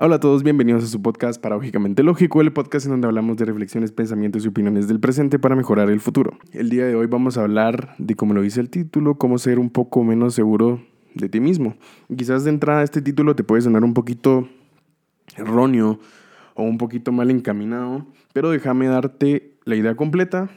Hola 0.00 0.14
a 0.14 0.20
todos, 0.20 0.44
bienvenidos 0.44 0.84
a 0.84 0.86
su 0.86 1.02
podcast 1.02 1.42
Paradójicamente 1.42 2.04
Lógico, 2.04 2.40
el 2.40 2.52
podcast 2.52 2.86
en 2.86 2.92
donde 2.92 3.08
hablamos 3.08 3.36
de 3.36 3.46
reflexiones, 3.46 3.90
pensamientos 3.90 4.44
y 4.44 4.48
opiniones 4.48 4.86
del 4.86 5.00
presente 5.00 5.40
para 5.40 5.56
mejorar 5.56 5.90
el 5.90 5.98
futuro. 5.98 6.38
El 6.52 6.70
día 6.70 6.86
de 6.86 6.94
hoy 6.94 7.08
vamos 7.08 7.36
a 7.36 7.40
hablar 7.40 7.96
de, 7.98 8.14
como 8.14 8.32
lo 8.32 8.42
dice 8.42 8.60
el 8.60 8.70
título, 8.70 9.18
cómo 9.18 9.38
ser 9.38 9.58
un 9.58 9.70
poco 9.70 10.04
menos 10.04 10.34
seguro 10.34 10.80
de 11.14 11.28
ti 11.28 11.40
mismo. 11.40 11.74
Quizás 12.16 12.44
de 12.44 12.50
entrada 12.50 12.84
este 12.84 13.02
título 13.02 13.34
te 13.34 13.42
puede 13.42 13.62
sonar 13.62 13.82
un 13.82 13.92
poquito 13.92 14.48
erróneo 15.36 15.98
o 16.54 16.62
un 16.62 16.78
poquito 16.78 17.10
mal 17.10 17.32
encaminado, 17.32 18.06
pero 18.32 18.50
déjame 18.50 18.86
darte 18.86 19.54
la 19.64 19.74
idea 19.74 19.96
completa 19.96 20.48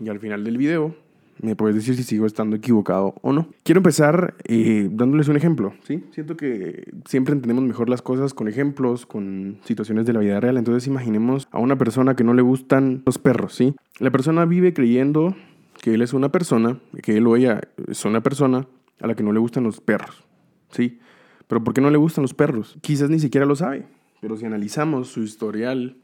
y 0.00 0.10
al 0.10 0.20
final 0.20 0.44
del 0.44 0.58
video 0.58 0.94
me 1.42 1.56
puedes 1.56 1.74
decir 1.74 1.96
si 1.96 2.04
sigo 2.04 2.24
estando 2.24 2.56
equivocado 2.56 3.14
o 3.20 3.32
no. 3.32 3.48
Quiero 3.64 3.80
empezar 3.80 4.36
eh, 4.44 4.88
dándoles 4.90 5.28
un 5.28 5.36
ejemplo, 5.36 5.74
¿sí? 5.82 6.04
Siento 6.12 6.36
que 6.36 6.90
siempre 7.04 7.34
entendemos 7.34 7.64
mejor 7.64 7.88
las 7.88 8.00
cosas 8.00 8.32
con 8.32 8.48
ejemplos, 8.48 9.06
con 9.06 9.58
situaciones 9.64 10.06
de 10.06 10.12
la 10.12 10.20
vida 10.20 10.40
real. 10.40 10.56
Entonces 10.56 10.86
imaginemos 10.86 11.48
a 11.50 11.58
una 11.58 11.76
persona 11.76 12.14
que 12.14 12.24
no 12.24 12.32
le 12.32 12.42
gustan 12.42 13.02
los 13.04 13.18
perros, 13.18 13.54
¿sí? 13.54 13.74
La 13.98 14.12
persona 14.12 14.44
vive 14.44 14.72
creyendo 14.72 15.34
que 15.82 15.94
él 15.94 16.02
es 16.02 16.12
una 16.12 16.30
persona, 16.30 16.78
que 17.02 17.16
él 17.16 17.26
o 17.26 17.36
ella 17.36 17.60
es 17.88 18.04
una 18.04 18.22
persona 18.22 18.68
a 19.00 19.08
la 19.08 19.16
que 19.16 19.24
no 19.24 19.32
le 19.32 19.40
gustan 19.40 19.64
los 19.64 19.80
perros, 19.80 20.24
¿sí? 20.70 21.00
Pero 21.48 21.64
¿por 21.64 21.74
qué 21.74 21.80
no 21.80 21.90
le 21.90 21.98
gustan 21.98 22.22
los 22.22 22.34
perros? 22.34 22.78
Quizás 22.82 23.10
ni 23.10 23.18
siquiera 23.18 23.46
lo 23.46 23.56
sabe, 23.56 23.84
pero 24.20 24.36
si 24.36 24.46
analizamos 24.46 25.08
su 25.08 25.24
historial, 25.24 25.96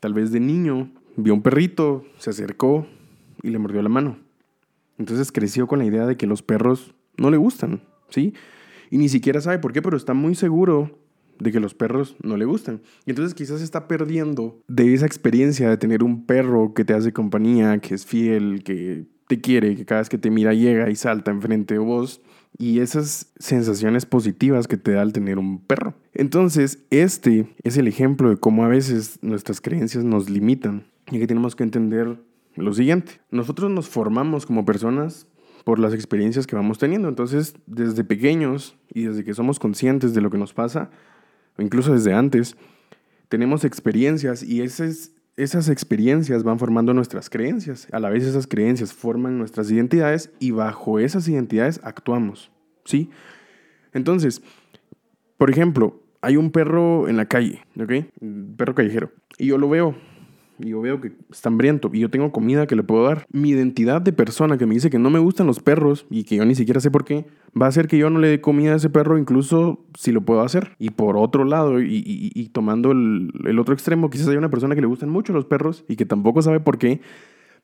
tal 0.00 0.14
vez 0.14 0.32
de 0.32 0.40
niño, 0.40 0.90
vio 1.16 1.34
un 1.34 1.42
perrito, 1.42 2.06
se 2.16 2.30
acercó 2.30 2.86
y 3.42 3.50
le 3.50 3.58
mordió 3.58 3.82
la 3.82 3.90
mano 3.90 4.27
entonces 4.98 5.32
creció 5.32 5.66
con 5.66 5.78
la 5.78 5.84
idea 5.84 6.06
de 6.06 6.16
que 6.16 6.26
los 6.26 6.42
perros 6.42 6.94
no 7.16 7.30
le 7.30 7.36
gustan, 7.36 7.82
¿sí? 8.08 8.34
Y 8.90 8.98
ni 8.98 9.08
siquiera 9.08 9.40
sabe 9.40 9.58
por 9.58 9.72
qué, 9.72 9.82
pero 9.82 9.96
está 9.96 10.14
muy 10.14 10.34
seguro 10.34 10.98
de 11.38 11.52
que 11.52 11.60
los 11.60 11.74
perros 11.74 12.16
no 12.22 12.36
le 12.36 12.44
gustan. 12.44 12.82
Y 13.06 13.10
entonces 13.10 13.34
quizás 13.34 13.60
está 13.60 13.86
perdiendo 13.86 14.60
de 14.66 14.94
esa 14.94 15.06
experiencia 15.06 15.70
de 15.70 15.76
tener 15.76 16.02
un 16.02 16.26
perro 16.26 16.74
que 16.74 16.84
te 16.84 16.94
hace 16.94 17.12
compañía, 17.12 17.78
que 17.78 17.94
es 17.94 18.06
fiel, 18.06 18.62
que 18.64 19.06
te 19.28 19.40
quiere, 19.40 19.76
que 19.76 19.84
cada 19.84 20.00
vez 20.00 20.08
que 20.08 20.18
te 20.18 20.30
mira 20.30 20.54
llega 20.54 20.90
y 20.90 20.96
salta 20.96 21.30
enfrente 21.30 21.74
de 21.74 21.80
vos. 21.80 22.22
Y 22.56 22.80
esas 22.80 23.32
sensaciones 23.38 24.06
positivas 24.06 24.66
que 24.66 24.78
te 24.78 24.92
da 24.92 25.02
al 25.02 25.12
tener 25.12 25.38
un 25.38 25.60
perro. 25.60 25.94
Entonces, 26.14 26.82
este 26.90 27.54
es 27.62 27.76
el 27.76 27.86
ejemplo 27.86 28.30
de 28.30 28.38
cómo 28.38 28.64
a 28.64 28.68
veces 28.68 29.18
nuestras 29.22 29.60
creencias 29.60 30.02
nos 30.02 30.30
limitan 30.30 30.86
y 31.10 31.18
que 31.20 31.26
tenemos 31.26 31.54
que 31.54 31.62
entender 31.62 32.18
lo 32.62 32.72
siguiente. 32.74 33.20
Nosotros 33.30 33.70
nos 33.70 33.88
formamos 33.88 34.46
como 34.46 34.64
personas 34.64 35.26
por 35.64 35.78
las 35.78 35.92
experiencias 35.92 36.46
que 36.46 36.56
vamos 36.56 36.78
teniendo. 36.78 37.08
Entonces, 37.08 37.54
desde 37.66 38.04
pequeños 38.04 38.76
y 38.92 39.04
desde 39.04 39.24
que 39.24 39.34
somos 39.34 39.58
conscientes 39.58 40.14
de 40.14 40.20
lo 40.20 40.30
que 40.30 40.38
nos 40.38 40.54
pasa, 40.54 40.90
o 41.58 41.62
incluso 41.62 41.92
desde 41.92 42.14
antes, 42.14 42.56
tenemos 43.28 43.64
experiencias 43.64 44.42
y 44.42 44.62
esas, 44.62 45.12
esas 45.36 45.68
experiencias 45.68 46.42
van 46.42 46.58
formando 46.58 46.94
nuestras 46.94 47.28
creencias. 47.28 47.86
A 47.92 48.00
la 48.00 48.08
vez 48.08 48.24
esas 48.24 48.46
creencias 48.46 48.92
forman 48.92 49.38
nuestras 49.38 49.70
identidades 49.70 50.30
y 50.38 50.52
bajo 50.52 50.98
esas 50.98 51.28
identidades 51.28 51.80
actuamos. 51.82 52.50
¿Sí? 52.84 53.10
Entonces, 53.92 54.42
por 55.36 55.50
ejemplo, 55.50 56.02
hay 56.20 56.36
un 56.36 56.50
perro 56.50 57.08
en 57.08 57.16
la 57.16 57.26
calle, 57.26 57.62
¿ok? 57.78 58.06
Un 58.20 58.54
perro 58.56 58.74
callejero. 58.74 59.12
Y 59.36 59.46
yo 59.46 59.58
lo 59.58 59.68
veo 59.68 59.94
y 60.58 60.70
yo 60.70 60.80
veo 60.80 61.00
que 61.00 61.12
está 61.30 61.48
hambriento 61.48 61.90
y 61.92 62.00
yo 62.00 62.10
tengo 62.10 62.32
comida 62.32 62.66
que 62.66 62.76
le 62.76 62.82
puedo 62.82 63.04
dar, 63.04 63.26
mi 63.30 63.50
identidad 63.50 64.00
de 64.00 64.12
persona 64.12 64.58
que 64.58 64.66
me 64.66 64.74
dice 64.74 64.90
que 64.90 64.98
no 64.98 65.10
me 65.10 65.18
gustan 65.18 65.46
los 65.46 65.60
perros 65.60 66.06
y 66.10 66.24
que 66.24 66.36
yo 66.36 66.44
ni 66.44 66.54
siquiera 66.54 66.80
sé 66.80 66.90
por 66.90 67.04
qué, 67.04 67.26
va 67.60 67.66
a 67.66 67.68
hacer 67.68 67.88
que 67.88 67.98
yo 67.98 68.10
no 68.10 68.18
le 68.18 68.28
dé 68.28 68.40
comida 68.40 68.72
a 68.72 68.76
ese 68.76 68.90
perro 68.90 69.18
incluso 69.18 69.84
si 69.94 70.12
lo 70.12 70.22
puedo 70.22 70.42
hacer. 70.42 70.76
Y 70.78 70.90
por 70.90 71.16
otro 71.16 71.44
lado, 71.44 71.80
y, 71.80 72.50
tomando 72.52 72.92
el, 72.92 73.30
el, 73.44 73.58
otro 73.58 73.74
extremo, 73.74 74.10
quizás 74.10 74.28
hay 74.28 74.36
una 74.36 74.50
persona 74.50 74.74
que 74.74 74.80
le 74.80 74.86
gustan 74.86 75.08
mucho 75.08 75.32
los 75.32 75.44
perros 75.44 75.84
y 75.88 75.96
que 75.96 76.06
tampoco 76.06 76.42
sabe 76.42 76.60
por 76.60 76.78
qué, 76.78 77.00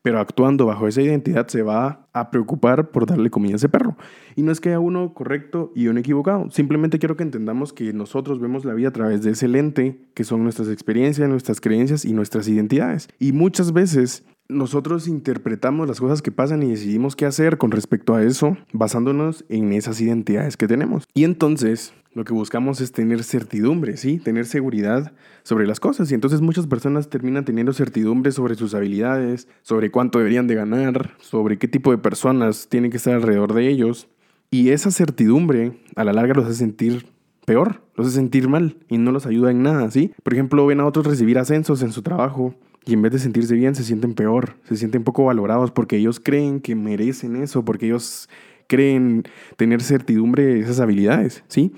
pero 0.05 0.19
actuando 0.19 0.67
bajo 0.67 0.87
esa 0.87 1.01
identidad 1.01 1.47
se 1.47 1.63
va 1.63 2.05
a 2.13 2.29
preocupar 2.29 2.91
por 2.91 3.07
darle 3.07 3.31
comida 3.31 3.53
a 3.53 3.55
ese 3.55 3.69
perro. 3.69 3.97
Y 4.35 4.43
no 4.43 4.51
es 4.51 4.61
que 4.61 4.69
haya 4.69 4.79
uno 4.79 5.15
correcto 5.15 5.71
y 5.73 5.87
uno 5.87 5.99
equivocado, 5.99 6.51
simplemente 6.51 6.99
quiero 6.99 7.17
que 7.17 7.23
entendamos 7.23 7.73
que 7.73 7.91
nosotros 7.91 8.39
vemos 8.39 8.65
la 8.65 8.75
vida 8.75 8.89
a 8.89 8.93
través 8.93 9.23
de 9.23 9.31
ese 9.31 9.47
lente 9.47 9.99
que 10.13 10.23
son 10.23 10.43
nuestras 10.43 10.69
experiencias, 10.69 11.27
nuestras 11.27 11.59
creencias 11.59 12.05
y 12.05 12.13
nuestras 12.13 12.47
identidades. 12.47 13.09
Y 13.17 13.31
muchas 13.31 13.73
veces 13.73 14.23
nosotros 14.47 15.07
interpretamos 15.07 15.87
las 15.87 15.99
cosas 15.99 16.21
que 16.21 16.31
pasan 16.31 16.63
y 16.63 16.69
decidimos 16.69 17.15
qué 17.15 17.25
hacer 17.25 17.57
con 17.57 17.71
respecto 17.71 18.15
a 18.15 18.23
eso 18.23 18.57
basándonos 18.73 19.43
en 19.49 19.73
esas 19.73 19.99
identidades 20.01 20.57
que 20.57 20.67
tenemos. 20.67 21.05
Y 21.13 21.23
entonces 21.23 21.93
lo 22.13 22.23
que 22.23 22.33
buscamos 22.33 22.79
es 22.79 22.91
tener 22.91 23.23
certidumbre, 23.23 23.97
¿sí? 23.97 24.19
Tener 24.19 24.45
seguridad 24.45 25.11
sobre 25.43 25.67
las 25.67 25.79
cosas. 25.79 26.11
Y 26.11 26.13
entonces 26.13 26.41
muchas 26.41 26.67
personas 26.67 27.09
terminan 27.09 27.43
teniendo 27.43 27.73
certidumbre 27.73 28.31
sobre 28.31 28.55
sus 28.55 28.73
habilidades, 28.73 29.47
sobre 29.63 29.91
cuánto 29.91 30.19
deberían 30.19 30.47
de 30.47 30.55
ganar, 30.55 31.11
sobre 31.19 31.57
qué 31.57 31.67
tipo 31.67 31.91
de 31.91 31.97
personas 31.97 32.67
tienen 32.69 32.91
que 32.91 32.97
estar 32.97 33.15
alrededor 33.15 33.53
de 33.53 33.67
ellos. 33.67 34.07
Y 34.49 34.69
esa 34.69 34.91
certidumbre 34.91 35.77
a 35.95 36.03
la 36.03 36.13
larga 36.13 36.35
los 36.35 36.45
hace 36.45 36.55
sentir 36.55 37.07
peor, 37.45 37.81
los 37.95 38.07
hace 38.07 38.15
sentir 38.15 38.47
mal 38.47 38.77
y 38.87 38.97
no 38.97 39.11
los 39.11 39.25
ayuda 39.25 39.51
en 39.51 39.63
nada, 39.63 39.91
¿sí? 39.91 40.13
Por 40.23 40.33
ejemplo, 40.33 40.65
ven 40.65 40.79
a 40.79 40.85
otros 40.85 41.05
recibir 41.05 41.37
ascensos 41.37 41.81
en 41.81 41.91
su 41.91 42.01
trabajo 42.01 42.55
y 42.85 42.93
en 42.93 43.01
vez 43.01 43.11
de 43.11 43.19
sentirse 43.19 43.55
bien, 43.55 43.73
se 43.73 43.83
sienten 43.83 44.13
peor, 44.13 44.55
se 44.63 44.75
sienten 44.75 45.03
poco 45.03 45.25
valorados 45.25 45.71
porque 45.71 45.97
ellos 45.97 46.19
creen 46.19 46.59
que 46.59 46.75
merecen 46.75 47.35
eso, 47.35 47.65
porque 47.65 47.87
ellos 47.87 48.29
creen 48.67 49.23
tener 49.57 49.81
certidumbre 49.81 50.45
de 50.45 50.59
esas 50.59 50.79
habilidades, 50.79 51.43
¿sí? 51.47 51.73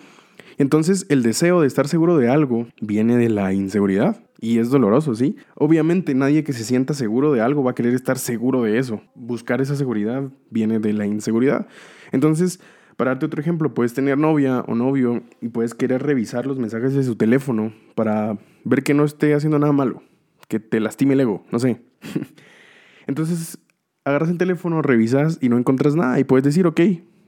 Entonces, 0.57 1.05
el 1.09 1.23
deseo 1.23 1.61
de 1.61 1.67
estar 1.67 1.87
seguro 1.87 2.17
de 2.17 2.29
algo 2.29 2.67
viene 2.81 3.15
de 3.17 3.29
la 3.29 3.53
inseguridad. 3.53 4.23
Y 4.39 4.59
es 4.59 4.69
doloroso, 4.69 5.15
¿sí? 5.15 5.35
Obviamente 5.55 6.13
nadie 6.13 6.43
que 6.43 6.53
se 6.53 6.63
sienta 6.63 6.93
seguro 6.93 7.31
de 7.31 7.41
algo 7.41 7.63
va 7.63 7.71
a 7.71 7.75
querer 7.75 7.93
estar 7.93 8.19
seguro 8.19 8.63
de 8.63 8.77
eso. 8.77 9.01
Buscar 9.15 9.61
esa 9.61 9.75
seguridad 9.75 10.29
viene 10.49 10.79
de 10.79 10.93
la 10.93 11.07
inseguridad. 11.07 11.67
Entonces, 12.11 12.59
para 12.97 13.11
darte 13.11 13.27
otro 13.27 13.41
ejemplo, 13.41 13.73
puedes 13.73 13.93
tener 13.93 14.17
novia 14.17 14.61
o 14.67 14.75
novio 14.75 15.23
y 15.41 15.49
puedes 15.49 15.73
querer 15.73 16.03
revisar 16.03 16.45
los 16.45 16.59
mensajes 16.59 16.93
de 16.93 17.03
su 17.03 17.15
teléfono 17.15 17.73
para 17.95 18.37
ver 18.63 18.83
que 18.83 18.93
no 18.93 19.05
esté 19.05 19.33
haciendo 19.33 19.57
nada 19.57 19.73
malo 19.73 20.03
que 20.47 20.59
te 20.59 20.79
lastime 20.79 21.13
el 21.13 21.21
ego, 21.21 21.45
no 21.51 21.59
sé. 21.59 21.81
Entonces, 23.07 23.59
agarras 24.05 24.29
el 24.29 24.37
teléfono, 24.37 24.81
revisas 24.81 25.37
y 25.41 25.49
no 25.49 25.57
encuentras 25.57 25.95
nada 25.95 26.19
y 26.19 26.23
puedes 26.23 26.43
decir, 26.43 26.67
ok, 26.67 26.81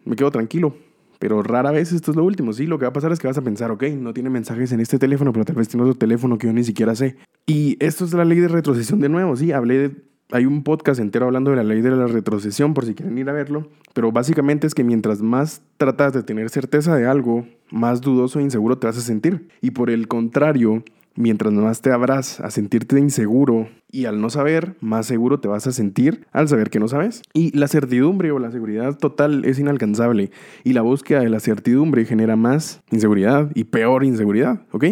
me 0.05 0.15
quedo 0.15 0.31
tranquilo. 0.31 0.75
Pero 1.19 1.43
rara 1.43 1.71
vez 1.71 1.91
esto 1.91 2.11
es 2.11 2.17
lo 2.17 2.23
último, 2.23 2.53
sí, 2.53 2.65
lo 2.65 2.79
que 2.79 2.85
va 2.85 2.89
a 2.89 2.93
pasar 2.93 3.11
es 3.11 3.19
que 3.19 3.27
vas 3.27 3.37
a 3.37 3.41
pensar, 3.41 3.71
ok, 3.71 3.83
no 3.97 4.13
tiene 4.13 4.29
mensajes 4.29 4.71
en 4.71 4.79
este 4.79 4.97
teléfono, 4.97 5.33
pero 5.33 5.43
tal 5.43 5.57
vez 5.57 5.67
tiene 5.67 5.83
otro 5.83 5.97
teléfono 5.97 6.37
que 6.37 6.47
yo 6.47 6.53
ni 6.53 6.63
siquiera 6.63 6.95
sé. 6.95 7.17
Y 7.45 7.75
esto 7.83 8.05
es 8.05 8.13
la 8.13 8.23
ley 8.23 8.39
de 8.39 8.47
retrocesión 8.47 9.01
de 9.01 9.09
nuevo, 9.09 9.35
sí, 9.35 9.51
hablé 9.51 9.77
de, 9.77 9.95
hay 10.31 10.45
un 10.45 10.63
podcast 10.63 11.01
entero 11.01 11.25
hablando 11.25 11.51
de 11.51 11.57
la 11.57 11.63
ley 11.63 11.81
de 11.81 11.91
la 11.91 12.07
retrocesión 12.07 12.73
por 12.73 12.85
si 12.85 12.93
quieren 12.93 13.17
ir 13.17 13.29
a 13.29 13.33
verlo, 13.33 13.67
pero 13.93 14.13
básicamente 14.13 14.65
es 14.65 14.73
que 14.73 14.85
mientras 14.85 15.21
más 15.21 15.61
tratas 15.77 16.13
de 16.13 16.23
tener 16.23 16.49
certeza 16.49 16.95
de 16.95 17.05
algo, 17.05 17.45
más 17.71 17.99
dudoso 17.99 18.39
e 18.39 18.43
inseguro 18.43 18.77
te 18.77 18.87
vas 18.87 18.97
a 18.97 19.01
sentir. 19.01 19.49
Y 19.59 19.71
por 19.71 19.89
el 19.89 20.07
contrario, 20.07 20.83
Mientras 21.19 21.51
más 21.51 21.81
te 21.81 21.91
abras 21.91 22.39
a 22.39 22.49
sentirte 22.49 22.97
inseguro 22.97 23.67
y 23.91 24.05
al 24.05 24.21
no 24.21 24.29
saber, 24.29 24.77
más 24.79 25.05
seguro 25.05 25.41
te 25.41 25.49
vas 25.49 25.67
a 25.67 25.73
sentir 25.73 26.25
al 26.31 26.47
saber 26.47 26.69
que 26.69 26.79
no 26.79 26.87
sabes. 26.87 27.23
Y 27.33 27.51
la 27.57 27.67
certidumbre 27.67 28.31
o 28.31 28.39
la 28.39 28.51
seguridad 28.51 28.97
total 28.97 29.43
es 29.43 29.59
inalcanzable 29.59 30.31
y 30.63 30.71
la 30.71 30.81
búsqueda 30.81 31.19
de 31.19 31.27
la 31.27 31.41
certidumbre 31.41 32.05
genera 32.05 32.37
más 32.37 32.81
inseguridad 32.89 33.51
y 33.53 33.65
peor 33.65 34.05
inseguridad, 34.05 34.61
¿ok? 34.71 34.85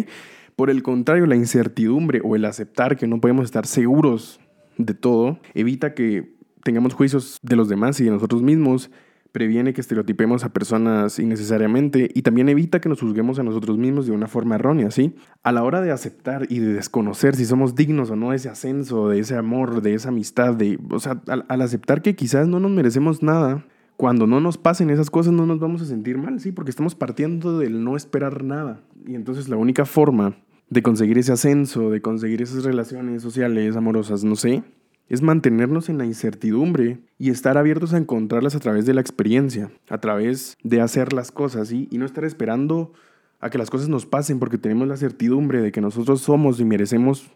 Por 0.54 0.68
el 0.68 0.82
contrario, 0.82 1.24
la 1.24 1.34
incertidumbre 1.34 2.20
o 2.22 2.36
el 2.36 2.44
aceptar 2.44 2.98
que 2.98 3.06
no 3.06 3.22
podemos 3.22 3.46
estar 3.46 3.64
seguros 3.64 4.38
de 4.76 4.92
todo 4.92 5.40
evita 5.54 5.94
que 5.94 6.34
tengamos 6.62 6.92
juicios 6.92 7.38
de 7.40 7.56
los 7.56 7.70
demás 7.70 7.98
y 8.00 8.04
de 8.04 8.10
nosotros 8.10 8.42
mismos 8.42 8.90
previene 9.32 9.72
que 9.72 9.80
estereotipemos 9.80 10.44
a 10.44 10.52
personas 10.52 11.18
innecesariamente 11.18 12.10
y 12.14 12.22
también 12.22 12.48
evita 12.48 12.80
que 12.80 12.88
nos 12.88 13.00
juzguemos 13.00 13.38
a 13.38 13.42
nosotros 13.42 13.78
mismos 13.78 14.06
de 14.06 14.12
una 14.12 14.26
forma 14.26 14.54
errónea, 14.54 14.90
¿sí? 14.90 15.14
A 15.42 15.52
la 15.52 15.62
hora 15.62 15.80
de 15.80 15.90
aceptar 15.90 16.46
y 16.48 16.58
de 16.58 16.72
desconocer 16.72 17.36
si 17.36 17.44
somos 17.44 17.74
dignos 17.74 18.10
o 18.10 18.16
no 18.16 18.30
de 18.30 18.36
ese 18.36 18.48
ascenso, 18.48 19.08
de 19.08 19.20
ese 19.20 19.36
amor, 19.36 19.82
de 19.82 19.94
esa 19.94 20.08
amistad, 20.08 20.54
de, 20.54 20.78
o 20.90 20.98
sea, 20.98 21.22
al, 21.26 21.60
aceptar 21.60 22.02
que 22.02 22.16
quizás 22.16 22.48
no 22.48 22.60
nos 22.60 22.70
merecemos 22.70 23.22
nada, 23.22 23.64
cuando 23.96 24.26
no 24.26 24.40
nos 24.40 24.58
pasen 24.58 24.90
esas 24.90 25.10
cosas 25.10 25.32
no 25.32 25.44
nos 25.44 25.58
vamos 25.58 25.82
a 25.82 25.86
sentir 25.86 26.18
mal, 26.18 26.40
¿sí? 26.40 26.52
Porque 26.52 26.70
estamos 26.70 26.94
partiendo 26.94 27.58
del 27.58 27.82
no 27.82 27.96
esperar 27.96 28.44
nada. 28.44 28.80
Y 29.06 29.14
entonces 29.14 29.48
la 29.48 29.56
única 29.56 29.84
forma 29.84 30.36
de 30.70 30.82
conseguir 30.82 31.18
ese 31.18 31.32
ascenso, 31.32 31.90
de 31.90 32.00
conseguir 32.00 32.42
esas 32.42 32.64
relaciones 32.64 33.22
sociales, 33.22 33.76
amorosas, 33.76 34.22
no 34.24 34.36
sé, 34.36 34.62
es 35.08 35.22
mantenernos 35.22 35.88
en 35.88 35.98
la 35.98 36.06
incertidumbre 36.06 36.98
y 37.18 37.30
estar 37.30 37.58
abiertos 37.58 37.94
a 37.94 37.98
encontrarlas 37.98 38.54
a 38.54 38.60
través 38.60 38.86
de 38.86 38.94
la 38.94 39.00
experiencia, 39.00 39.70
a 39.88 39.98
través 39.98 40.56
de 40.62 40.80
hacer 40.80 41.12
las 41.12 41.32
cosas 41.32 41.72
y 41.72 41.88
no 41.92 42.04
estar 42.04 42.24
esperando 42.24 42.92
a 43.40 43.50
que 43.50 43.58
las 43.58 43.70
cosas 43.70 43.88
nos 43.88 44.06
pasen 44.06 44.38
porque 44.38 44.58
tenemos 44.58 44.88
la 44.88 44.96
certidumbre 44.96 45.60
de 45.60 45.72
que 45.72 45.80
nosotros 45.80 46.20
somos 46.20 46.60
y 46.60 46.64
merecemos 46.64 47.30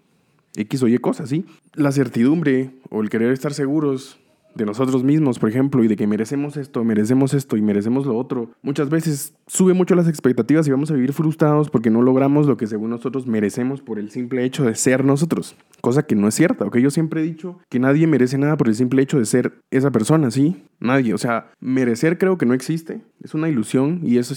X 0.56 0.82
o 0.82 0.88
Y 0.88 0.98
cosas, 0.98 1.28
¿sí? 1.28 1.46
La 1.74 1.92
certidumbre 1.92 2.70
o 2.90 3.02
el 3.02 3.08
querer 3.08 3.32
estar 3.32 3.54
seguros 3.54 4.18
de 4.54 4.66
nosotros 4.66 5.02
mismos, 5.02 5.38
por 5.38 5.48
ejemplo, 5.48 5.82
y 5.82 5.88
de 5.88 5.96
que 5.96 6.06
merecemos 6.06 6.58
esto, 6.58 6.84
merecemos 6.84 7.32
esto 7.32 7.56
y 7.56 7.62
merecemos 7.62 8.04
lo 8.04 8.18
otro, 8.18 8.50
muchas 8.60 8.90
veces 8.90 9.32
sube 9.46 9.72
mucho 9.72 9.94
las 9.94 10.08
expectativas 10.08 10.68
y 10.68 10.70
vamos 10.70 10.90
a 10.90 10.94
vivir 10.94 11.14
frustrados 11.14 11.70
porque 11.70 11.88
no 11.88 12.02
logramos 12.02 12.46
lo 12.46 12.58
que 12.58 12.66
según 12.66 12.90
nosotros 12.90 13.26
merecemos 13.26 13.80
por 13.80 13.98
el 13.98 14.10
simple 14.10 14.44
hecho 14.44 14.64
de 14.64 14.74
ser 14.74 15.06
nosotros, 15.06 15.56
cosa 15.82 16.04
que 16.04 16.14
no 16.14 16.28
es 16.28 16.34
cierta, 16.34 16.64
¿ok? 16.64 16.78
Yo 16.78 16.90
siempre 16.90 17.20
he 17.20 17.24
dicho 17.24 17.58
que 17.68 17.78
nadie 17.78 18.06
merece 18.06 18.38
nada 18.38 18.56
por 18.56 18.68
el 18.68 18.74
simple 18.74 19.02
hecho 19.02 19.18
de 19.18 19.26
ser 19.26 19.52
esa 19.70 19.90
persona, 19.90 20.30
¿sí? 20.30 20.62
Nadie, 20.80 21.12
o 21.12 21.18
sea, 21.18 21.50
merecer 21.60 22.16
creo 22.16 22.38
que 22.38 22.46
no 22.46 22.54
existe, 22.54 23.02
es 23.22 23.34
una 23.34 23.48
ilusión 23.48 24.00
y 24.02 24.16
eso 24.16 24.34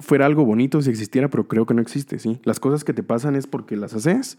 fuera 0.00 0.26
algo 0.26 0.44
bonito 0.44 0.80
si 0.82 0.90
existiera, 0.90 1.28
pero 1.28 1.46
creo 1.46 1.66
que 1.66 1.74
no 1.74 1.82
existe, 1.82 2.18
¿sí? 2.18 2.40
Las 2.42 2.58
cosas 2.58 2.84
que 2.84 2.94
te 2.94 3.02
pasan 3.02 3.36
es 3.36 3.46
porque 3.46 3.76
las 3.76 3.94
haces 3.94 4.38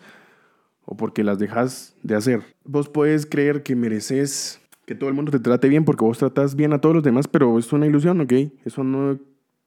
o 0.85 0.97
porque 0.97 1.23
las 1.23 1.37
dejas 1.37 1.95
de 2.01 2.15
hacer. 2.15 2.41
Vos 2.65 2.89
puedes 2.89 3.27
creer 3.27 3.61
que 3.61 3.75
mereces 3.75 4.59
que 4.87 4.95
todo 4.95 5.07
el 5.07 5.15
mundo 5.15 5.31
te 5.31 5.39
trate 5.39 5.69
bien 5.69 5.85
porque 5.85 6.03
vos 6.03 6.17
tratas 6.17 6.55
bien 6.55 6.73
a 6.73 6.81
todos 6.81 6.95
los 6.95 7.03
demás, 7.03 7.27
pero 7.27 7.59
es 7.59 7.71
una 7.71 7.85
ilusión, 7.85 8.19
¿ok? 8.21 8.33
Eso 8.65 8.83
no 8.83 9.19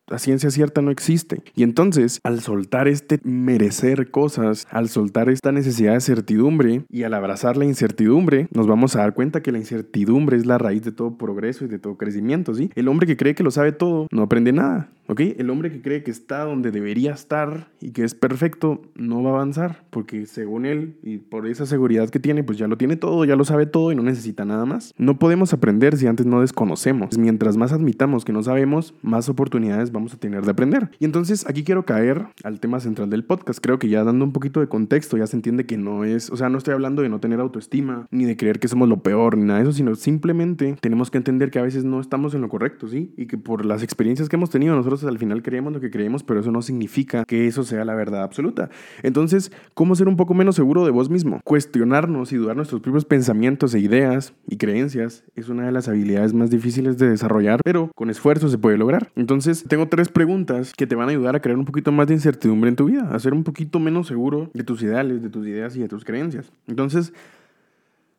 la 0.08 0.18
ciencia 0.18 0.50
cierta 0.50 0.82
no 0.82 0.90
existe. 0.90 1.42
Y 1.54 1.62
entonces, 1.62 2.20
al 2.24 2.40
soltar 2.40 2.88
este 2.88 3.20
merecer 3.24 4.10
cosas, 4.10 4.66
al 4.70 4.88
soltar 4.88 5.30
esta 5.30 5.52
necesidad 5.52 5.94
de 5.94 6.00
certidumbre 6.00 6.84
y 6.90 7.04
al 7.04 7.14
abrazar 7.14 7.56
la 7.56 7.64
incertidumbre, 7.64 8.48
nos 8.52 8.66
vamos 8.66 8.96
a 8.96 9.00
dar 9.00 9.14
cuenta 9.14 9.42
que 9.42 9.52
la 9.52 9.58
incertidumbre 9.58 10.36
es 10.36 10.46
la 10.46 10.58
raíz 10.58 10.82
de 10.82 10.92
todo 10.92 11.16
progreso 11.16 11.64
y 11.64 11.68
de 11.68 11.78
todo 11.78 11.96
crecimiento, 11.96 12.54
¿sí? 12.54 12.70
El 12.74 12.88
hombre 12.88 13.06
que 13.06 13.16
cree 13.16 13.34
que 13.34 13.42
lo 13.42 13.50
sabe 13.50 13.72
todo 13.72 14.06
no 14.10 14.22
aprende 14.22 14.52
nada. 14.52 14.90
¿Ok? 15.08 15.20
El 15.20 15.50
hombre 15.50 15.70
que 15.70 15.82
cree 15.82 16.02
que 16.04 16.10
está 16.10 16.44
donde 16.44 16.70
debería 16.70 17.12
estar 17.12 17.68
y 17.80 17.90
que 17.90 18.04
es 18.04 18.14
perfecto 18.14 18.82
no 18.94 19.22
va 19.22 19.30
a 19.30 19.34
avanzar 19.34 19.84
porque 19.90 20.26
según 20.26 20.64
él 20.64 20.96
y 21.02 21.18
por 21.18 21.46
esa 21.46 21.66
seguridad 21.66 22.08
que 22.08 22.20
tiene, 22.20 22.44
pues 22.44 22.56
ya 22.56 22.68
lo 22.68 22.78
tiene 22.78 22.96
todo, 22.96 23.24
ya 23.24 23.36
lo 23.36 23.44
sabe 23.44 23.66
todo 23.66 23.90
y 23.92 23.96
no 23.96 24.02
necesita 24.02 24.44
nada 24.44 24.64
más. 24.64 24.94
No 24.96 25.18
podemos 25.18 25.52
aprender 25.52 25.96
si 25.96 26.06
antes 26.06 26.24
no 26.24 26.40
desconocemos. 26.40 27.18
Mientras 27.18 27.56
más 27.56 27.72
admitamos 27.72 28.24
que 28.24 28.32
no 28.32 28.42
sabemos, 28.42 28.94
más 29.02 29.28
oportunidades 29.28 29.91
vamos 29.92 30.14
a 30.14 30.16
tener 30.16 30.44
de 30.44 30.50
aprender. 30.50 30.90
Y 30.98 31.04
entonces 31.04 31.46
aquí 31.48 31.64
quiero 31.64 31.84
caer 31.84 32.26
al 32.42 32.60
tema 32.60 32.80
central 32.80 33.10
del 33.10 33.24
podcast. 33.24 33.60
Creo 33.60 33.78
que 33.78 33.88
ya 33.88 34.04
dando 34.04 34.24
un 34.24 34.32
poquito 34.32 34.60
de 34.60 34.68
contexto 34.68 35.16
ya 35.16 35.26
se 35.26 35.36
entiende 35.36 35.66
que 35.66 35.76
no 35.76 36.04
es, 36.04 36.30
o 36.30 36.36
sea, 36.36 36.48
no 36.48 36.58
estoy 36.58 36.74
hablando 36.74 37.02
de 37.02 37.08
no 37.08 37.20
tener 37.20 37.40
autoestima 37.40 38.06
ni 38.10 38.24
de 38.24 38.36
creer 38.36 38.58
que 38.58 38.68
somos 38.68 38.88
lo 38.88 39.02
peor 39.02 39.36
ni 39.36 39.44
nada 39.44 39.58
de 39.58 39.64
eso, 39.64 39.72
sino 39.72 39.94
simplemente 39.94 40.76
tenemos 40.80 41.10
que 41.10 41.18
entender 41.18 41.50
que 41.50 41.58
a 41.58 41.62
veces 41.62 41.84
no 41.84 42.00
estamos 42.00 42.34
en 42.34 42.40
lo 42.40 42.48
correcto, 42.48 42.88
¿sí? 42.88 43.12
Y 43.16 43.26
que 43.26 43.38
por 43.38 43.64
las 43.64 43.82
experiencias 43.82 44.28
que 44.28 44.36
hemos 44.36 44.50
tenido 44.50 44.74
nosotros 44.74 45.04
al 45.04 45.18
final 45.18 45.42
creemos 45.42 45.72
lo 45.72 45.80
que 45.80 45.90
creemos, 45.90 46.22
pero 46.22 46.40
eso 46.40 46.50
no 46.50 46.62
significa 46.62 47.24
que 47.24 47.46
eso 47.46 47.64
sea 47.64 47.84
la 47.84 47.94
verdad 47.94 48.22
absoluta. 48.22 48.70
Entonces, 49.02 49.52
¿cómo 49.74 49.94
ser 49.94 50.08
un 50.08 50.16
poco 50.16 50.34
menos 50.34 50.56
seguro 50.56 50.84
de 50.84 50.90
vos 50.90 51.10
mismo? 51.10 51.40
Cuestionarnos 51.44 52.32
y 52.32 52.36
dudar 52.36 52.56
nuestros 52.56 52.80
propios 52.80 53.04
pensamientos 53.04 53.74
e 53.74 53.80
ideas 53.80 54.34
y 54.48 54.56
creencias 54.56 55.24
es 55.34 55.48
una 55.48 55.66
de 55.66 55.72
las 55.72 55.88
habilidades 55.88 56.34
más 56.34 56.50
difíciles 56.50 56.98
de 56.98 57.08
desarrollar, 57.08 57.60
pero 57.64 57.90
con 57.94 58.10
esfuerzo 58.10 58.48
se 58.48 58.58
puede 58.58 58.76
lograr. 58.76 59.10
Entonces, 59.16 59.64
tengo 59.68 59.81
tres 59.88 60.08
preguntas 60.08 60.72
que 60.74 60.86
te 60.86 60.94
van 60.94 61.08
a 61.08 61.12
ayudar 61.12 61.36
a 61.36 61.40
crear 61.40 61.58
un 61.58 61.64
poquito 61.64 61.92
más 61.92 62.06
de 62.06 62.14
incertidumbre 62.14 62.70
en 62.70 62.76
tu 62.76 62.86
vida, 62.86 63.08
a 63.12 63.18
ser 63.18 63.34
un 63.34 63.44
poquito 63.44 63.78
menos 63.78 64.06
seguro 64.06 64.50
de 64.54 64.64
tus 64.64 64.82
ideales, 64.82 65.22
de 65.22 65.30
tus 65.30 65.46
ideas 65.46 65.76
y 65.76 65.80
de 65.80 65.88
tus 65.88 66.04
creencias. 66.04 66.52
Entonces, 66.66 67.12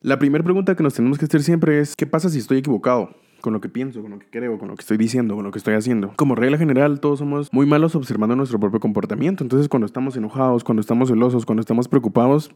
la 0.02 0.20
primera 0.20 0.44
pregunta 0.44 0.76
que 0.76 0.84
nos 0.84 0.94
tenemos 0.94 1.18
que 1.18 1.26
hacer 1.26 1.44
siempre 1.44 1.80
es, 1.80 1.96
¿qué 1.96 2.06
pasa 2.06 2.30
si 2.30 2.40
estoy 2.40 2.60
equivocado? 2.60 3.16
con 3.44 3.52
lo 3.52 3.60
que 3.60 3.68
pienso, 3.68 4.02
con 4.02 4.12
lo 4.12 4.20
que 4.20 4.28
creo, 4.32 4.58
con 4.58 4.70
lo 4.70 4.76
que 4.76 4.80
estoy 4.84 4.96
diciendo, 4.96 5.36
con 5.36 5.44
lo 5.44 5.52
que 5.52 5.58
estoy 5.58 5.74
haciendo. 5.74 6.14
Como 6.16 6.34
regla 6.34 6.58
general, 6.58 7.02
todos 7.02 7.20
somos 7.20 7.52
muy 7.52 7.66
malos 7.66 7.94
observando 7.94 8.38
nuestro 8.38 8.58
propio 8.58 8.80
comportamiento. 8.80 9.44
Entonces, 9.44 9.68
cuando 9.68 9.86
estamos 9.86 10.16
enojados, 10.16 10.64
cuando 10.64 10.80
estamos 10.80 11.10
celosos, 11.10 11.46
cuando 11.46 11.60
estamos 11.60 11.90
preocupados, 11.90 12.52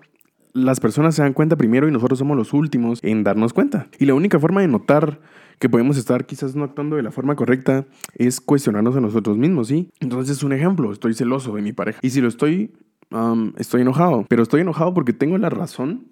las 0.53 0.79
personas 0.79 1.15
se 1.15 1.21
dan 1.21 1.33
cuenta 1.33 1.55
primero 1.55 1.87
y 1.87 1.91
nosotros 1.91 2.19
somos 2.19 2.37
los 2.37 2.53
últimos 2.53 2.99
en 3.03 3.23
darnos 3.23 3.53
cuenta. 3.53 3.87
Y 3.99 4.05
la 4.05 4.13
única 4.13 4.39
forma 4.39 4.61
de 4.61 4.67
notar 4.67 5.19
que 5.59 5.69
podemos 5.69 5.97
estar 5.97 6.25
quizás 6.25 6.55
no 6.55 6.63
actuando 6.63 6.95
de 6.95 7.03
la 7.03 7.11
forma 7.11 7.35
correcta 7.35 7.85
es 8.15 8.39
cuestionarnos 8.41 8.95
a 8.95 9.01
nosotros 9.01 9.37
mismos, 9.37 9.67
¿sí? 9.67 9.89
Entonces, 9.99 10.43
un 10.43 10.53
ejemplo, 10.53 10.91
estoy 10.91 11.13
celoso 11.13 11.55
de 11.55 11.61
mi 11.61 11.73
pareja. 11.73 11.99
Y 12.01 12.11
si 12.11 12.21
lo 12.21 12.27
estoy, 12.27 12.73
estoy 13.57 13.81
enojado, 13.81 14.25
pero 14.29 14.43
estoy 14.43 14.61
enojado 14.61 14.93
porque 14.93 15.13
tengo 15.13 15.37
la 15.37 15.49
razón 15.49 16.07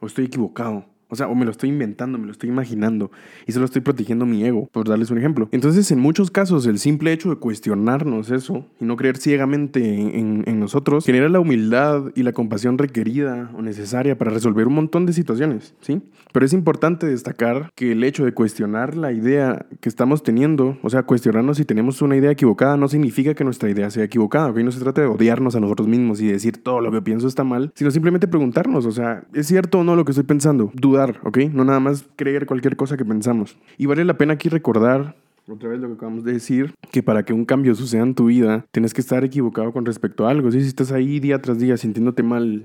o 0.00 0.06
estoy 0.06 0.26
equivocado. 0.26 0.86
O 1.08 1.16
sea, 1.16 1.28
o 1.28 1.34
me 1.34 1.44
lo 1.44 1.50
estoy 1.50 1.68
inventando, 1.68 2.18
me 2.18 2.26
lo 2.26 2.32
estoy 2.32 2.48
imaginando 2.48 3.10
y 3.46 3.52
solo 3.52 3.64
estoy 3.64 3.82
protegiendo 3.82 4.26
mi 4.26 4.44
ego, 4.44 4.68
por 4.72 4.88
darles 4.88 5.10
un 5.10 5.18
ejemplo. 5.18 5.48
Entonces, 5.52 5.90
en 5.90 5.98
muchos 5.98 6.30
casos, 6.30 6.66
el 6.66 6.78
simple 6.78 7.12
hecho 7.12 7.30
de 7.30 7.36
cuestionarnos 7.36 8.30
eso 8.30 8.66
y 8.80 8.84
no 8.84 8.96
creer 8.96 9.16
ciegamente 9.16 9.82
en, 9.84 10.44
en, 10.46 10.60
nosotros 10.60 11.04
genera 11.04 11.28
la 11.28 11.40
humildad 11.40 12.04
y 12.14 12.22
la 12.22 12.32
compasión 12.32 12.78
requerida 12.78 13.50
o 13.56 13.62
necesaria 13.62 14.16
para 14.16 14.30
resolver 14.30 14.66
un 14.66 14.74
montón 14.74 15.06
de 15.06 15.12
situaciones, 15.12 15.74
¿sí? 15.80 16.00
Pero 16.32 16.46
es 16.46 16.52
importante 16.52 17.06
destacar 17.06 17.70
que 17.74 17.92
el 17.92 18.02
hecho 18.02 18.24
de 18.24 18.32
cuestionar 18.32 18.96
la 18.96 19.12
idea 19.12 19.66
que 19.80 19.88
estamos 19.88 20.22
teniendo, 20.22 20.78
o 20.82 20.90
sea, 20.90 21.04
cuestionarnos 21.04 21.58
si 21.58 21.64
tenemos 21.64 22.02
una 22.02 22.16
idea 22.16 22.30
equivocada, 22.30 22.76
no 22.76 22.88
significa 22.88 23.34
que 23.34 23.44
nuestra 23.44 23.70
idea 23.70 23.90
sea 23.90 24.04
equivocada, 24.04 24.50
¿ok? 24.50 24.58
No 24.58 24.72
se 24.72 24.80
trata 24.80 25.02
de 25.02 25.06
odiarnos 25.06 25.54
a 25.54 25.60
nosotros 25.60 25.86
mismos 25.88 26.20
y 26.20 26.26
decir 26.26 26.62
todo 26.62 26.80
lo 26.80 26.90
que 26.90 27.02
pienso 27.02 27.28
está 27.28 27.44
mal, 27.44 27.72
sino 27.74 27.90
simplemente 27.90 28.28
preguntarnos, 28.28 28.86
o 28.86 28.92
sea, 28.92 29.24
¿es 29.32 29.46
cierto 29.46 29.80
o 29.80 29.84
no 29.84 29.96
lo 29.96 30.04
que 30.04 30.12
estoy 30.12 30.24
pensando? 30.24 30.70
Dudar, 30.74 30.93
¿ok? 31.22 31.38
No 31.52 31.64
nada 31.64 31.80
más 31.80 32.06
creer 32.16 32.46
cualquier 32.46 32.76
cosa 32.76 32.96
que 32.96 33.04
pensamos. 33.04 33.56
Y 33.78 33.86
vale 33.86 34.04
la 34.04 34.16
pena 34.16 34.34
aquí 34.34 34.48
recordar 34.48 35.16
otra 35.46 35.68
vez 35.68 35.78
lo 35.78 35.88
que 35.88 35.94
acabamos 35.94 36.24
de 36.24 36.32
decir, 36.32 36.72
que 36.90 37.02
para 37.02 37.24
que 37.24 37.34
un 37.34 37.44
cambio 37.44 37.74
suceda 37.74 38.02
en 38.02 38.14
tu 38.14 38.26
vida, 38.26 38.64
tienes 38.70 38.94
que 38.94 39.02
estar 39.02 39.24
equivocado 39.24 39.72
con 39.72 39.84
respecto 39.84 40.26
a 40.26 40.30
algo. 40.30 40.50
Si 40.50 40.58
estás 40.58 40.90
ahí 40.90 41.20
día 41.20 41.42
tras 41.42 41.58
día 41.58 41.76
sintiéndote 41.76 42.22
mal, 42.22 42.64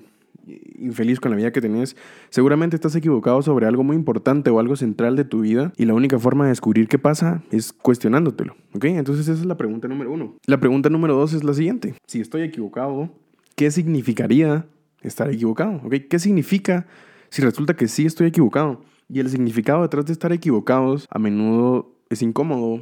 infeliz 0.77 1.19
con 1.19 1.31
la 1.31 1.37
vida 1.37 1.51
que 1.51 1.61
tenés, 1.61 1.95
seguramente 2.29 2.75
estás 2.75 2.95
equivocado 2.95 3.41
sobre 3.41 3.65
algo 3.65 3.83
muy 3.83 3.95
importante 3.95 4.49
o 4.49 4.59
algo 4.59 4.75
central 4.75 5.15
de 5.15 5.25
tu 5.25 5.41
vida 5.41 5.73
y 5.77 5.85
la 5.85 5.93
única 5.93 6.19
forma 6.19 6.45
de 6.45 6.51
descubrir 6.51 6.87
qué 6.87 6.97
pasa 6.97 7.43
es 7.51 7.73
cuestionándotelo, 7.73 8.55
¿ok? 8.73 8.85
Entonces 8.85 9.27
esa 9.27 9.39
es 9.39 9.45
la 9.45 9.57
pregunta 9.57 9.87
número 9.87 10.11
uno. 10.11 10.35
La 10.45 10.59
pregunta 10.59 10.89
número 10.89 11.15
dos 11.15 11.33
es 11.33 11.43
la 11.43 11.53
siguiente. 11.53 11.95
Si 12.07 12.21
estoy 12.21 12.43
equivocado, 12.43 13.09
¿qué 13.55 13.71
significaría 13.71 14.65
estar 15.01 15.29
equivocado? 15.29 15.81
¿Ok? 15.83 15.95
¿Qué 16.09 16.19
significa 16.19 16.87
si 17.29 17.41
resulta 17.41 17.75
que 17.75 17.87
sí 17.87 18.05
estoy 18.05 18.27
equivocado? 18.27 18.81
Y 19.07 19.19
el 19.19 19.29
significado 19.29 19.81
detrás 19.81 20.05
de 20.05 20.13
estar 20.13 20.31
equivocados 20.31 21.07
a 21.09 21.19
menudo 21.19 21.91
es 22.09 22.21
incómodo, 22.21 22.81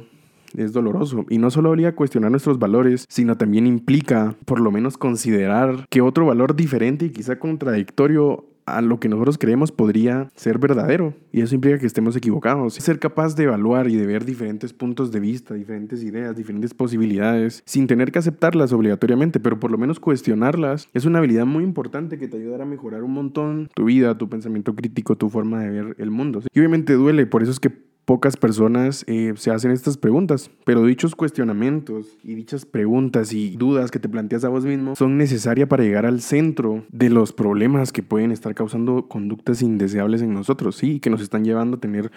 es 0.56 0.72
doloroso 0.72 1.26
y 1.28 1.38
no 1.38 1.50
solo 1.50 1.70
obliga 1.70 1.90
a 1.90 1.94
cuestionar 1.94 2.30
nuestros 2.30 2.58
valores, 2.58 3.06
sino 3.08 3.36
también 3.36 3.66
implica 3.66 4.36
por 4.44 4.60
lo 4.60 4.70
menos 4.70 4.96
considerar 4.96 5.86
que 5.90 6.00
otro 6.00 6.26
valor 6.26 6.56
diferente 6.56 7.06
y 7.06 7.10
quizá 7.10 7.38
contradictorio 7.38 8.46
a 8.76 8.82
lo 8.82 9.00
que 9.00 9.08
nosotros 9.08 9.38
creemos 9.38 9.72
podría 9.72 10.30
ser 10.34 10.58
verdadero 10.58 11.14
y 11.32 11.40
eso 11.42 11.54
implica 11.54 11.78
que 11.78 11.86
estemos 11.86 12.16
equivocados. 12.16 12.74
Ser 12.74 12.98
capaz 12.98 13.34
de 13.34 13.44
evaluar 13.44 13.88
y 13.88 13.96
de 13.96 14.06
ver 14.06 14.24
diferentes 14.24 14.72
puntos 14.72 15.12
de 15.12 15.20
vista, 15.20 15.54
diferentes 15.54 16.02
ideas, 16.02 16.36
diferentes 16.36 16.74
posibilidades, 16.74 17.62
sin 17.66 17.86
tener 17.86 18.12
que 18.12 18.18
aceptarlas 18.18 18.72
obligatoriamente, 18.72 19.40
pero 19.40 19.58
por 19.60 19.70
lo 19.70 19.78
menos 19.78 20.00
cuestionarlas, 20.00 20.88
es 20.94 21.04
una 21.04 21.18
habilidad 21.18 21.46
muy 21.46 21.64
importante 21.64 22.18
que 22.18 22.28
te 22.28 22.36
ayudará 22.36 22.64
a 22.64 22.66
mejorar 22.66 23.02
un 23.02 23.12
montón 23.12 23.68
tu 23.74 23.84
vida, 23.86 24.18
tu 24.18 24.28
pensamiento 24.28 24.74
crítico, 24.74 25.16
tu 25.16 25.28
forma 25.28 25.62
de 25.62 25.70
ver 25.70 25.96
el 25.98 26.10
mundo. 26.10 26.42
Y 26.52 26.58
obviamente 26.58 26.94
duele, 26.94 27.26
por 27.26 27.42
eso 27.42 27.52
es 27.52 27.60
que 27.60 27.87
pocas 28.08 28.38
personas 28.38 29.04
eh, 29.06 29.34
se 29.36 29.50
hacen 29.50 29.70
estas 29.70 29.98
preguntas, 29.98 30.50
pero 30.64 30.82
dichos 30.82 31.14
cuestionamientos 31.14 32.16
y 32.24 32.36
dichas 32.36 32.64
preguntas 32.64 33.34
y 33.34 33.54
dudas 33.58 33.90
que 33.90 33.98
te 33.98 34.08
planteas 34.08 34.44
a 34.44 34.48
vos 34.48 34.64
mismo 34.64 34.96
son 34.96 35.18
necesarias 35.18 35.68
para 35.68 35.84
llegar 35.84 36.06
al 36.06 36.22
centro 36.22 36.86
de 36.90 37.10
los 37.10 37.34
problemas 37.34 37.92
que 37.92 38.02
pueden 38.02 38.32
estar 38.32 38.54
causando 38.54 39.08
conductas 39.08 39.60
indeseables 39.60 40.22
en 40.22 40.32
nosotros, 40.32 40.76
sí, 40.76 41.00
que 41.00 41.10
nos 41.10 41.20
están 41.20 41.44
llevando 41.44 41.76
a 41.76 41.80
tener 41.80 42.10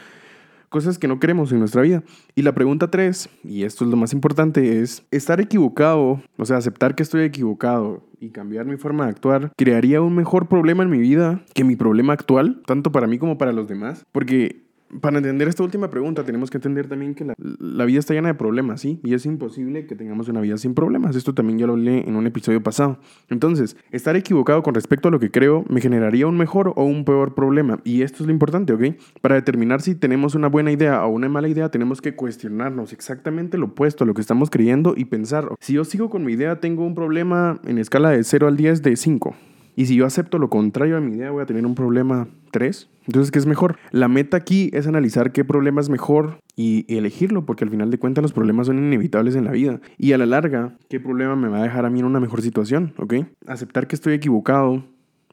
cosas 0.69 0.97
que 0.97 1.09
no 1.09 1.19
queremos 1.19 1.51
en 1.51 1.59
nuestra 1.59 1.81
vida. 1.81 2.03
Y 2.35 2.43
la 2.43 2.53
pregunta 2.53 2.89
tres, 2.89 3.29
y 3.43 3.63
esto 3.63 3.83
es 3.83 3.91
lo 3.91 3.97
más 3.97 4.13
importante, 4.13 4.79
es 4.79 5.05
estar 5.11 5.41
equivocado, 5.41 6.21
o 6.37 6.45
sea, 6.45 6.55
aceptar 6.55 6.95
que 6.95 7.03
estoy 7.03 7.23
equivocado 7.23 8.01
y 8.21 8.29
cambiar 8.29 8.65
mi 8.65 8.77
forma 8.77 9.03
de 9.03 9.09
actuar, 9.09 9.51
crearía 9.57 10.01
un 10.01 10.15
mejor 10.15 10.47
problema 10.47 10.83
en 10.83 10.89
mi 10.89 10.99
vida 10.99 11.43
que 11.53 11.65
mi 11.65 11.75
problema 11.75 12.13
actual, 12.13 12.61
tanto 12.65 12.93
para 12.93 13.07
mí 13.07 13.17
como 13.17 13.37
para 13.37 13.51
los 13.51 13.67
demás, 13.67 14.05
porque 14.13 14.70
para 14.99 15.17
entender 15.17 15.47
esta 15.47 15.63
última 15.63 15.89
pregunta, 15.89 16.23
tenemos 16.23 16.49
que 16.49 16.57
entender 16.57 16.87
también 16.87 17.15
que 17.15 17.25
la, 17.25 17.85
vida 17.85 17.99
está 17.99 18.13
llena 18.13 18.29
de 18.29 18.33
problemas, 18.33 18.81
¿sí? 18.81 18.99
Y 19.03 19.13
es 19.13 19.25
imposible 19.25 19.85
que 19.85 19.95
tengamos 19.95 20.27
una 20.27 20.41
vida 20.41 20.57
sin 20.57 20.73
problemas. 20.73 21.15
Esto 21.15 21.33
también 21.33 21.59
ya 21.59 21.67
lo 21.67 21.73
hablé 21.73 22.07
en 22.07 22.15
un 22.15 22.27
episodio 22.27 22.61
pasado. 22.61 22.99
Entonces, 23.29 23.77
estar 23.91 24.15
equivocado 24.15 24.63
con 24.63 24.73
respecto 24.73 25.07
a 25.07 25.11
lo 25.11 25.19
que 25.19 25.31
creo 25.31 25.63
me 25.69 25.81
generaría 25.81 26.27
un 26.27 26.37
mejor 26.37 26.73
o 26.75 26.83
un 26.83 27.05
peor 27.05 27.33
problema. 27.35 27.79
Y 27.83 28.01
esto 28.01 28.23
es 28.23 28.27
lo 28.27 28.33
importante, 28.33 28.73
¿ok? 28.73 28.95
Para 29.21 29.35
determinar 29.35 29.81
si 29.81 29.95
tenemos 29.95 30.35
una 30.35 30.47
buena 30.47 30.71
idea 30.71 31.05
o 31.05 31.09
una 31.09 31.29
mala 31.29 31.47
idea, 31.47 31.69
tenemos 31.69 32.01
que 32.01 32.15
cuestionarnos 32.15 32.93
exactamente 32.93 33.57
lo 33.57 33.67
opuesto 33.67 34.03
a 34.03 34.07
lo 34.07 34.13
que 34.13 34.21
estamos 34.21 34.49
creyendo 34.49 34.93
y 34.97 35.05
pensar, 35.05 35.47
si 35.59 35.73
yo 35.73 35.85
sigo 35.85 36.09
con 36.09 36.25
mi 36.25 36.33
idea, 36.33 36.59
tengo 36.59 36.85
un 36.85 36.95
problema 36.95 37.59
en 37.65 37.77
escala 37.77 38.09
de 38.09 38.23
0 38.23 38.47
al 38.47 38.57
10 38.57 38.81
de 38.81 38.95
5. 38.95 39.35
Y 39.75 39.85
si 39.85 39.95
yo 39.95 40.05
acepto 40.05 40.37
lo 40.37 40.49
contrario 40.49 40.97
a 40.97 41.01
mi 41.01 41.15
idea, 41.15 41.31
voy 41.31 41.43
a 41.43 41.45
tener 41.45 41.65
un 41.65 41.75
problema 41.75 42.27
3. 42.51 42.89
Entonces, 43.07 43.31
¿qué 43.31 43.39
es 43.39 43.45
mejor? 43.45 43.77
La 43.91 44.07
meta 44.07 44.37
aquí 44.37 44.69
es 44.73 44.87
analizar 44.87 45.31
qué 45.31 45.43
problema 45.43 45.81
es 45.81 45.89
mejor 45.89 46.39
y 46.55 46.85
elegirlo, 46.95 47.45
porque 47.45 47.63
al 47.63 47.69
final 47.69 47.89
de 47.89 47.97
cuentas 47.97 48.21
los 48.21 48.33
problemas 48.33 48.67
son 48.67 48.77
inevitables 48.77 49.35
en 49.35 49.45
la 49.45 49.51
vida. 49.51 49.81
Y 49.97 50.11
a 50.11 50.17
la 50.17 50.25
larga, 50.25 50.77
¿qué 50.89 50.99
problema 50.99 51.35
me 51.35 51.47
va 51.47 51.59
a 51.59 51.63
dejar 51.63 51.85
a 51.85 51.89
mí 51.89 51.99
en 51.99 52.05
una 52.05 52.19
mejor 52.19 52.41
situación? 52.41 52.93
¿Ok? 52.97 53.15
Aceptar 53.47 53.87
que 53.87 53.95
estoy 53.95 54.13
equivocado 54.13 54.83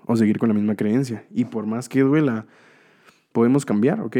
o 0.06 0.16
seguir 0.16 0.38
con 0.38 0.48
la 0.48 0.54
misma 0.54 0.74
creencia. 0.74 1.24
Y 1.30 1.44
por 1.44 1.66
más 1.66 1.88
que 1.88 2.00
duela, 2.00 2.46
podemos 3.32 3.66
cambiar, 3.66 4.00
¿ok? 4.00 4.16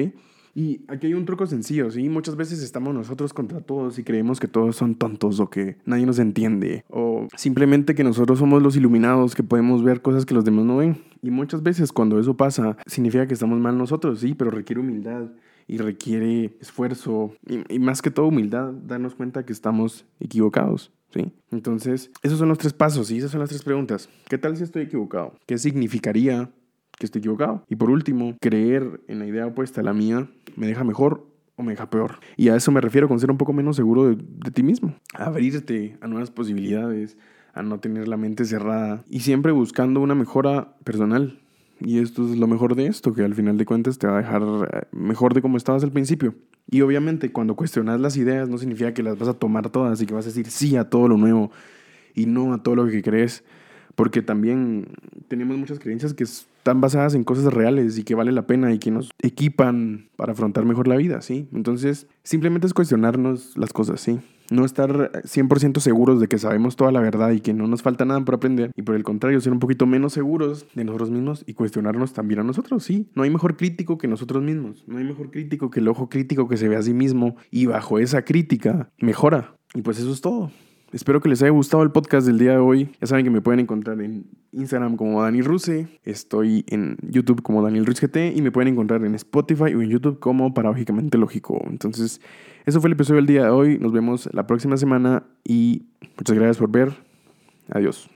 Y 0.59 0.85
aquí 0.89 1.07
hay 1.07 1.15
un 1.15 1.25
truco 1.25 1.47
sencillo, 1.47 1.89
¿sí? 1.89 2.09
Muchas 2.09 2.35
veces 2.35 2.65
estamos 2.65 2.93
nosotros 2.93 3.33
contra 3.33 3.61
todos 3.61 3.97
y 4.01 4.03
creemos 4.03 4.41
que 4.41 4.49
todos 4.49 4.75
son 4.75 4.97
tontos 4.97 5.39
o 5.39 5.49
que 5.49 5.77
nadie 5.85 6.05
nos 6.05 6.19
entiende 6.19 6.85
o 6.91 7.29
simplemente 7.37 7.95
que 7.95 8.03
nosotros 8.03 8.41
somos 8.41 8.61
los 8.61 8.75
iluminados 8.75 9.37
que 9.37 9.45
podemos 9.45 9.85
ver 9.85 10.03
cosas 10.03 10.27
que 10.27 10.35
los 10.35 10.45
demás 10.45 10.65
no 10.65 10.79
ven. 10.79 10.97
Y 11.23 11.31
muchas 11.31 11.63
veces 11.63 11.93
cuando 11.93 12.19
eso 12.19 12.37
pasa, 12.37 12.77
significa 12.87 13.29
que 13.29 13.35
estamos 13.35 13.61
mal 13.61 13.79
nosotros, 13.79 14.19
sí, 14.19 14.35
pero 14.35 14.51
requiere 14.51 14.81
humildad 14.81 15.29
y 15.69 15.79
requiere 15.79 16.57
esfuerzo 16.61 17.37
y, 17.47 17.79
más 17.79 18.03
que 18.03 18.11
todo 18.11 18.27
humildad, 18.27 18.73
darnos 18.73 19.15
cuenta 19.15 19.47
que 19.47 19.53
estamos 19.53 20.07
equivocados. 20.19 20.91
¿Sí? 21.11 21.33
Entonces, 21.53 22.11
esos 22.23 22.39
son 22.39 22.49
los 22.49 22.59
tres 22.59 22.73
pasos 22.73 23.13
y 23.13 23.19
esas 23.19 23.31
son 23.31 23.41
las 23.41 23.49
tres 23.49 23.63
preguntas. 23.63 24.11
¿Qué 24.29 24.37
tal 24.37 24.57
si 24.57 24.65
estoy 24.65 24.83
equivocado? 24.83 25.35
¿Qué 25.47 25.57
significaría 25.57 26.51
que 26.99 27.07
estoy 27.07 27.21
equivocado? 27.21 27.65
Y 27.69 27.77
por 27.77 27.91
último, 27.91 28.37
creer 28.41 29.01
en 29.09 29.19
la 29.19 29.27
idea 29.27 29.47
opuesta 29.47 29.81
a 29.81 29.85
la 29.85 29.93
mía 29.93 30.29
me 30.57 30.67
deja 30.67 30.85
mejor 30.85 31.27
o 31.57 31.63
me 31.63 31.73
deja 31.73 31.91
peor. 31.91 32.21
Y 32.37 32.49
a 32.49 32.57
eso 32.57 32.71
me 32.71 32.81
refiero 32.81 33.09
con 33.09 33.19
ser 33.19 33.31
un 33.31 33.37
poco 33.37 33.53
menos 33.53 33.77
seguro 33.77 34.15
de, 34.15 34.51
ti 34.53 34.63
mismo. 34.63 34.95
Abrirte 35.15 35.97
a 36.01 36.07
nuevas 36.07 36.31
posibilidades, 36.31 37.17
a 37.53 37.63
no 37.63 37.81
tener 37.81 38.07
la 38.07 38.17
mente 38.17 38.45
cerrada 38.45 39.05
y 39.09 39.21
siempre 39.21 39.53
buscando 39.53 40.01
una 40.01 40.15
mejora 40.15 40.77
personal. 40.85 41.41
Y 41.81 41.99
esto 41.99 42.29
es 42.29 42.37
lo 42.37 42.47
mejor 42.47 42.75
de 42.75 42.87
esto, 42.87 43.13
que 43.13 43.23
al 43.23 43.35
final 43.35 43.57
de 43.57 43.65
cuentas 43.65 43.99
te 43.99 44.07
va 44.07 44.15
a 44.15 44.23
dejar 44.23 44.43
eh, 44.43 44.83
mejor 44.93 45.35
de 45.35 45.43
como 45.43 45.57
estabas 45.57 45.85
al 45.85 45.93
principio. 45.93 46.35
Y 46.71 46.81
obviamente 46.81 47.33
cuando 47.33 47.57
cuestionas 47.57 48.01
las 48.01 48.17
ideas 48.17 48.49
no 48.49 48.59
significa 48.59 48.95
que 48.95 49.03
las 49.03 49.19
vas 49.19 49.29
a 49.29 49.35
tomar 49.35 49.71
todas 49.71 50.01
y 50.01 50.07
que 50.07 50.15
vas 50.15 50.27
a 50.27 50.29
decir 50.29 50.51
sí 50.51 50.77
a 50.77 50.89
todo 50.89 51.09
lo 51.09 51.17
nuevo 51.17 51.51
y 52.15 52.27
no 52.27 52.53
a 52.53 52.63
todo 52.63 52.75
lo 52.77 52.87
que 52.87 53.03
crees, 53.03 53.45
porque 53.99 54.23
también 54.23 54.87
tenemos 55.27 55.59
muchas 55.59 55.81
creencias 55.81 56.15
que 56.15 56.23
están 56.23 56.81
basadas 56.81 57.17
en 57.17 57.25
cosas 57.25 57.53
reales 57.53 57.99
y 57.99 58.05
que 58.05 58.15
vale 58.15 58.31
la 58.31 58.47
pena 58.47 58.73
y 58.73 58.79
que 58.79 58.93
nos 58.93 59.11
equipan 59.21 60.09
para 60.15 60.35
afrontar 60.35 60.65
mejor 60.65 60.87
la 60.87 60.95
vida, 60.95 61.21
¿sí? 61.21 61.49
Entonces, 61.53 62.07
simplemente 62.23 62.69
es 62.69 62.75
cuestionarnos 62.75 63.57
las 63.57 63.73
cosas, 63.73 64.01
¿sí? 64.01 64.21
No 64.53 64.65
estar 64.65 65.11
100% 65.25 65.81
seguros 65.81 66.21
de 66.21 66.29
que 66.29 66.39
sabemos 66.39 66.77
toda 66.77 66.93
la 66.93 67.01
verdad 67.01 67.33
y 67.33 67.41
que 67.41 67.53
no 67.53 67.67
nos 67.67 67.83
falta 67.83 68.05
nada 68.05 68.25
por 68.25 68.37
aprender. 68.37 68.71
Y 68.77 68.83
por 68.83 68.95
el 68.95 69.03
contrario, 69.03 69.41
ser 69.41 69.53
un 69.53 69.59
poquito 69.59 69.85
menos 69.85 70.13
seguros 70.13 70.69
de 70.77 70.85
nosotros 70.85 71.11
mismos 71.11 71.43
y 71.49 71.55
cuestionarnos 71.55 72.13
también 72.13 72.39
a 72.39 72.45
nosotros. 72.45 72.85
Sí, 72.85 73.09
no 73.17 73.25
hay 73.25 73.31
mejor 73.31 73.57
crítico 73.57 73.99
que 73.99 74.07
nosotros 74.07 74.45
mismos. 74.45 74.85
No 74.87 74.99
hay 74.99 75.05
mejor 75.05 75.33
crítico 75.33 75.71
que 75.73 75.81
el 75.81 75.89
ojo 75.89 76.09
crítico 76.09 76.47
que 76.47 76.57
se 76.57 76.69
ve 76.69 76.77
a 76.77 76.83
sí 76.83 76.95
mismo 76.95 77.35
y 77.51 77.67
bajo 77.67 77.99
esa 77.99 78.23
crítica 78.23 78.93
mejora. 79.01 79.57
Y 79.75 79.83
pues 79.83 79.99
eso 79.99 80.13
es 80.13 80.21
todo. 80.21 80.53
Espero 80.91 81.21
que 81.21 81.29
les 81.29 81.43
haya 81.43 81.51
gustado 81.51 81.83
el 81.83 81.91
podcast 81.91 82.27
del 82.27 82.39
día 82.39 82.53
de 82.53 82.59
hoy. 82.59 82.91
Ya 82.99 83.07
saben 83.07 83.25
que 83.25 83.31
me 83.31 83.43
pueden 83.43 83.61
encontrar 83.61 84.01
en 84.01 84.25
Instagram 84.53 84.97
como 84.97 85.23
Dani 85.23 85.43
Ruse. 85.43 85.87
Estoy 86.05 86.65
en 86.69 86.97
YouTube 87.03 87.43
como 87.43 87.63
Daniel 87.63 87.85
Ruiz 87.85 88.01
y 88.35 88.41
me 88.41 88.51
pueden 88.51 88.73
encontrar 88.73 89.05
en 89.05 89.15
Spotify 89.15 89.75
o 89.75 89.83
en 89.83 89.91
YouTube 89.91 90.19
como 90.19 90.55
Paradójicamente 90.55 91.19
Lógico. 91.19 91.63
Entonces, 91.69 92.23
eso 92.65 92.81
fue 92.81 92.89
el 92.89 92.95
episodio 92.95 93.17
del 93.17 93.27
día 93.27 93.45
de 93.45 93.51
hoy. 93.51 93.79
Nos 93.79 93.93
vemos 93.93 94.31
la 94.33 94.47
próxima 94.47 94.79
semana 94.79 95.25
y 95.45 95.83
muchas 96.17 96.37
gracias 96.37 96.57
por 96.57 96.71
ver. 96.71 96.95
Adiós. 97.71 98.07